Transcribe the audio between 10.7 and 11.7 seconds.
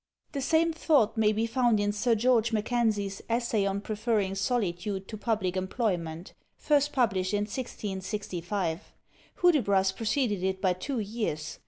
two years.